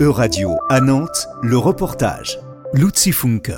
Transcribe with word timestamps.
E-Radio 0.00 0.56
à 0.70 0.80
Nantes, 0.80 1.28
le 1.42 1.58
reportage. 1.58 2.38
Luzi 2.72 3.12
Funke. 3.12 3.52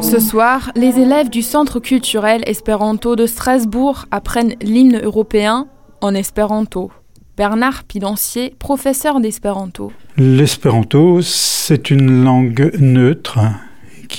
Ce 0.00 0.18
soir, 0.18 0.72
les 0.74 0.98
élèves 0.98 1.28
du 1.28 1.42
Centre 1.42 1.80
culturel 1.80 2.42
espéranto 2.46 3.14
de 3.14 3.26
Strasbourg 3.26 4.06
apprennent 4.10 4.54
l'hymne 4.62 4.98
européen 5.02 5.66
en 6.00 6.14
espéranto. 6.14 6.90
Bernard 7.36 7.84
Pidancier, 7.84 8.56
professeur 8.58 9.20
d'espéranto. 9.20 9.92
L'espéranto, 10.16 11.20
c'est 11.20 11.90
une 11.90 12.24
langue 12.24 12.72
neutre 12.78 13.38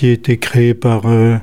qui 0.02 0.08
a 0.08 0.14
été 0.14 0.38
créée 0.38 0.74
par 0.74 1.06
euh, 1.06 1.38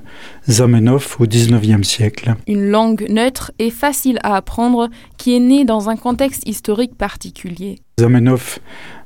Zamenhof 0.49 1.21
au 1.21 1.29
XIXe 1.29 1.87
siècle. 1.87 2.35
Une 2.49 2.69
langue 2.69 3.07
neutre 3.09 3.53
et 3.61 3.71
facile 3.71 4.19
à 4.25 4.35
apprendre 4.35 4.89
qui 5.17 5.37
est 5.37 5.39
née 5.39 5.65
dans 5.65 5.89
un 5.91 5.97
contexte 5.97 6.43
historique 6.45 6.97
particulier. 6.99 7.79
Zamenhof, 8.01 8.59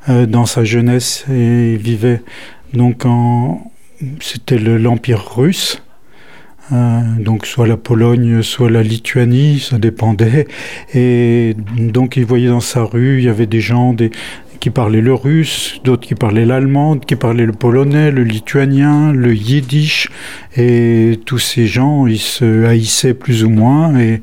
euh, 0.09 0.24
dans 0.24 0.46
sa 0.46 0.65
jeunesse, 0.65 1.27
et 1.30 1.77
vivait 1.77 2.23
donc 2.73 3.05
en. 3.05 3.70
C'était 4.20 4.57
l'Empire 4.57 5.23
russe. 5.37 5.82
Euh, 6.73 7.01
donc 7.19 7.45
soit 7.45 7.66
la 7.66 7.77
Pologne, 7.77 8.41
soit 8.41 8.71
la 8.71 8.82
Lituanie, 8.82 9.60
ça 9.60 9.77
dépendait. 9.77 10.46
Et 10.95 11.55
donc 11.77 12.16
il 12.16 12.24
voyait 12.24 12.48
dans 12.48 12.60
sa 12.60 12.84
rue, 12.84 13.19
il 13.19 13.24
y 13.24 13.29
avait 13.29 13.46
des 13.46 13.60
gens, 13.60 13.93
des, 13.93 14.12
qui 14.62 14.71
parlaient 14.71 15.01
le 15.01 15.12
russe, 15.12 15.80
d'autres 15.83 16.07
qui 16.07 16.15
parlaient 16.15 16.47
l'allemand, 16.47 16.97
qui 16.97 17.16
parlaient 17.16 17.47
le 17.47 17.52
polonais, 17.52 18.12
le 18.12 18.23
lituanien, 18.23 19.12
le 19.12 19.35
yiddish. 19.35 20.09
Et 20.57 21.19
tous 21.27 21.41
ces 21.41 21.66
gens, 21.66 22.07
ils 22.07 22.21
se 22.21 22.65
haïssaient 22.65 23.12
plus 23.12 23.43
ou 23.43 23.51
moins. 23.51 23.98
Et 23.98 24.21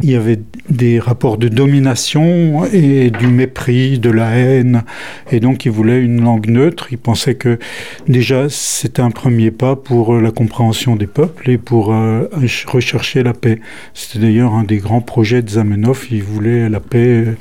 il 0.00 0.08
y 0.08 0.14
avait 0.14 0.38
des 0.68 1.00
rapports 1.00 1.36
de 1.36 1.48
domination 1.48 2.64
et 2.72 3.10
du 3.10 3.26
mépris, 3.26 3.98
de 3.98 4.08
la 4.08 4.36
haine. 4.36 4.84
Et 5.32 5.40
donc, 5.40 5.64
ils 5.64 5.72
voulaient 5.72 6.00
une 6.00 6.22
langue 6.22 6.46
neutre. 6.46 6.86
Ils 6.92 6.98
pensaient 6.98 7.34
que 7.34 7.58
déjà, 8.06 8.48
c'était 8.48 9.02
un 9.02 9.10
premier 9.10 9.50
pas 9.50 9.74
pour 9.74 10.14
la 10.14 10.30
compréhension 10.30 10.94
des 10.94 11.08
peuples 11.08 11.50
et 11.50 11.58
pour 11.58 11.92
euh, 11.92 12.28
rechercher 12.68 13.24
la 13.24 13.32
paix. 13.32 13.58
C'était 13.94 14.20
d'ailleurs 14.20 14.54
un 14.54 14.62
des 14.62 14.78
grands 14.78 15.00
projets 15.00 15.42
de 15.42 15.50
Zamenhof. 15.50 16.12
Il 16.12 16.22
voulait 16.22 16.68
la 16.68 16.78
paix, 16.78 17.34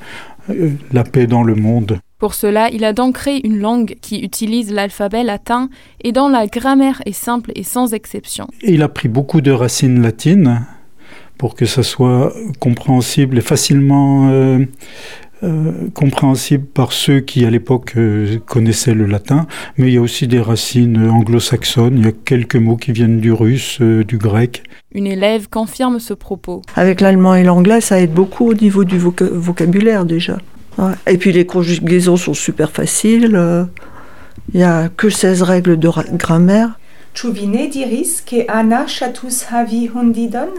euh, 0.50 0.70
la 0.92 1.04
paix 1.04 1.28
dans 1.28 1.44
le 1.44 1.54
monde. 1.54 2.00
Pour 2.22 2.36
cela, 2.36 2.70
il 2.70 2.86
a 2.86 2.94
donc 2.94 3.16
créé 3.16 3.44
une 3.48 3.58
langue 3.58 3.96
qui 4.00 4.20
utilise 4.20 4.72
l'alphabet 4.72 5.24
latin 5.24 5.70
et 6.04 6.12
dont 6.12 6.30
la 6.30 6.46
grammaire 6.46 7.02
est 7.08 7.14
simple 7.14 7.52
et 7.56 7.64
sans 7.64 7.96
exception. 7.96 8.46
Il 8.62 8.84
a 8.84 8.90
pris 8.90 9.08
beaucoup 9.08 9.42
de 9.42 9.50
racines 9.50 10.04
latines 10.04 10.64
pour 11.40 11.56
que 11.56 11.66
ça 11.66 11.82
soit 11.82 12.32
compréhensible 12.60 13.40
et 13.40 13.42
facilement 13.42 14.30
euh, 14.30 14.60
euh, 15.42 15.72
compréhensible 15.96 16.64
par 16.64 16.92
ceux 16.92 17.22
qui 17.22 17.44
à 17.44 17.50
l'époque 17.50 17.94
euh, 17.98 18.38
connaissaient 18.46 18.94
le 18.94 19.08
latin, 19.08 19.48
mais 19.78 19.88
il 19.88 19.96
y 19.96 19.98
a 19.98 20.02
aussi 20.02 20.28
des 20.28 20.42
racines 20.42 21.10
anglo-saxonnes, 21.10 21.98
il 21.98 22.06
y 22.06 22.08
a 22.08 22.12
quelques 22.12 22.56
mots 22.56 22.78
qui 22.78 22.92
viennent 22.92 23.20
du 23.20 23.32
russe, 23.32 23.82
du 23.82 24.20
grec. 24.20 24.62
Une 24.94 25.08
élève 25.08 25.50
confirme 25.50 25.98
ce 25.98 26.14
propos. 26.14 26.62
Avec 26.76 27.02
l'allemand 27.02 27.34
et 27.34 27.44
l'anglais, 27.44 27.82
ça 27.82 28.00
aide 28.00 28.14
beaucoup 28.14 28.48
au 28.48 28.54
niveau 28.54 28.84
du 28.84 29.00
vocabulaire 29.00 30.06
déjà. 30.06 30.38
Et 31.08 31.18
puis 31.18 31.32
les 31.32 31.46
conjugaisons 31.46 32.18
sont 32.18 32.34
super 32.34 32.72
faciles. 32.72 33.68
Il 34.54 34.58
n'y 34.58 34.64
a 34.64 34.90
que 34.90 35.10
16 35.10 35.42
règles 35.44 35.78
de 35.78 35.90
grammaire. 36.18 36.78
Ĉu 37.14 37.32
vi 37.36 37.48
ne 37.52 37.66
diris 37.68 38.22
ke 38.24 38.46
Anna 38.48 38.86
ŝatus 38.88 39.44
havi 39.52 39.88
hundidon? 39.92 40.54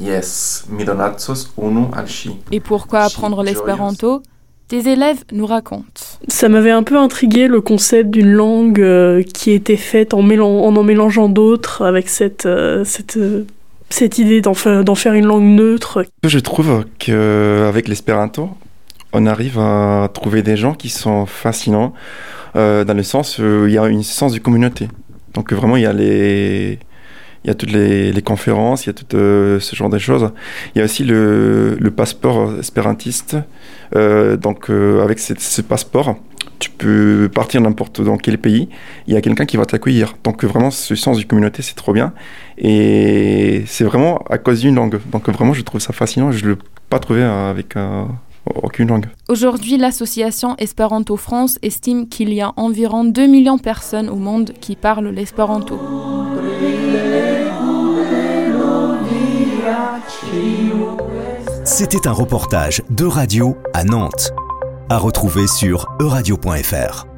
Yes, 0.00 0.64
mi 0.70 0.84
donacos 0.84 1.50
unu 1.56 1.88
al 1.92 2.06
Et 2.50 2.60
pourquoi 2.60 3.00
apprendre 3.00 3.42
l'espéranto? 3.42 4.22
Tes 4.68 4.88
élèves 4.88 5.22
nous 5.32 5.46
racontent. 5.46 6.18
Ça 6.28 6.48
m'avait 6.48 6.70
un 6.70 6.82
peu 6.82 6.96
intrigué 6.96 7.46
le 7.46 7.60
concept 7.60 8.10
d'une 8.10 8.32
langue 8.32 8.80
euh, 8.80 9.22
qui 9.22 9.52
était 9.52 9.76
faite 9.76 10.12
en, 10.12 10.28
en, 10.28 10.76
en 10.76 10.82
mélangeant 10.82 11.28
d'autres 11.28 11.84
avec 11.84 12.08
cette, 12.08 12.46
euh, 12.46 12.82
cette, 12.84 13.16
euh, 13.16 13.46
cette 13.90 14.18
idée 14.18 14.40
d'en 14.40 14.54
faire, 14.54 14.82
faire, 14.96 15.12
une 15.12 15.26
langue 15.26 15.44
neutre. 15.44 16.04
Je 16.24 16.38
trouve 16.38 16.84
qu'avec 16.98 17.86
l'espéranto, 17.86 18.50
on 19.16 19.24
arrive 19.24 19.58
à 19.58 20.10
trouver 20.12 20.42
des 20.42 20.56
gens 20.56 20.74
qui 20.74 20.90
sont 20.90 21.24
fascinants 21.24 21.94
euh, 22.54 22.84
dans 22.84 22.92
le 22.94 23.02
sens 23.02 23.38
où 23.38 23.66
il 23.66 23.72
y 23.72 23.78
a 23.78 23.86
une 23.86 24.02
sens 24.02 24.32
de 24.34 24.38
communauté. 24.38 24.88
Donc 25.32 25.54
vraiment, 25.54 25.76
il 25.76 25.84
y 25.84 25.86
a 25.86 25.92
les, 25.94 26.78
il 27.42 27.48
y 27.48 27.50
a 27.50 27.54
toutes 27.54 27.72
les, 27.72 28.22
conférences, 28.22 28.84
il 28.84 28.88
y 28.88 28.90
a 28.90 28.92
tout 28.92 29.16
euh, 29.16 29.58
ce 29.58 29.74
genre 29.74 29.88
de 29.88 29.96
choses. 29.96 30.30
Il 30.74 30.78
y 30.78 30.82
a 30.82 30.84
aussi 30.84 31.02
le, 31.02 31.78
passeport 31.96 32.58
espérantiste. 32.58 33.38
Euh, 33.94 34.36
donc 34.36 34.68
avec 34.68 35.18
ce, 35.18 35.62
passeport, 35.62 36.16
tu 36.58 36.68
peux 36.68 37.30
partir 37.34 37.62
n'importe 37.62 38.02
dans 38.02 38.18
quel 38.18 38.36
pays. 38.36 38.68
Il 39.06 39.14
y 39.14 39.16
a 39.16 39.22
quelqu'un 39.22 39.46
qui 39.46 39.56
va 39.56 39.64
t'accueillir. 39.64 40.14
Donc 40.24 40.44
vraiment, 40.44 40.70
ce 40.70 40.94
sens 40.94 41.16
de 41.16 41.22
communauté, 41.22 41.62
c'est 41.62 41.74
trop 41.74 41.94
bien. 41.94 42.12
Et 42.58 43.64
c'est 43.66 43.84
vraiment 43.84 44.18
à 44.28 44.36
cause 44.36 44.60
d'une 44.60 44.74
langue. 44.74 44.98
Donc 45.10 45.30
vraiment, 45.30 45.54
je 45.54 45.62
trouve 45.62 45.80
ça 45.80 45.94
fascinant. 45.94 46.32
Je 46.32 46.44
ne 46.44 46.50
l'ai 46.50 46.58
pas 46.90 46.98
trouvé 46.98 47.22
avec 47.22 47.76
aucune 48.62 48.88
langue. 48.88 49.06
Aujourd'hui, 49.28 49.76
l'association 49.76 50.56
Esperanto 50.58 51.16
France 51.16 51.58
estime 51.62 52.08
qu'il 52.08 52.32
y 52.32 52.40
a 52.40 52.52
environ 52.56 53.04
2 53.04 53.26
millions 53.26 53.56
de 53.56 53.62
personnes 53.62 54.08
au 54.08 54.16
monde 54.16 54.52
qui 54.60 54.76
parlent 54.76 55.08
l'espéranto. 55.08 55.78
C'était 61.64 62.06
un 62.06 62.12
reportage 62.12 62.82
de 62.90 63.04
radio 63.04 63.56
à 63.74 63.84
Nantes, 63.84 64.32
à 64.88 64.98
retrouver 64.98 65.46
sur 65.46 65.88
euradio.fr. 66.00 67.15